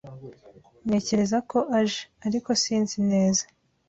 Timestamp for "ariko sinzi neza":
2.27-3.43